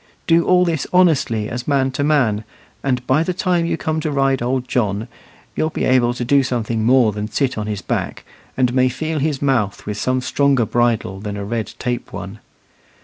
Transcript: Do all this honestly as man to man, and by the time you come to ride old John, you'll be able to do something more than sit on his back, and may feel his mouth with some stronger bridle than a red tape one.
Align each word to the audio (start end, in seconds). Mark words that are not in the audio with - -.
Do 0.25 0.45
all 0.45 0.65
this 0.65 0.87
honestly 0.91 1.47
as 1.47 1.67
man 1.67 1.91
to 1.91 2.03
man, 2.03 2.43
and 2.83 3.05
by 3.05 3.21
the 3.21 3.35
time 3.35 3.67
you 3.67 3.77
come 3.77 3.99
to 3.99 4.09
ride 4.11 4.41
old 4.41 4.67
John, 4.67 5.07
you'll 5.55 5.69
be 5.69 5.83
able 5.83 6.15
to 6.15 6.25
do 6.25 6.41
something 6.41 6.83
more 6.83 7.11
than 7.11 7.27
sit 7.29 7.55
on 7.55 7.67
his 7.67 7.83
back, 7.83 8.25
and 8.57 8.73
may 8.73 8.89
feel 8.89 9.19
his 9.19 9.43
mouth 9.43 9.85
with 9.85 9.97
some 9.99 10.19
stronger 10.19 10.65
bridle 10.65 11.19
than 11.19 11.37
a 11.37 11.45
red 11.45 11.73
tape 11.77 12.11
one. 12.11 12.39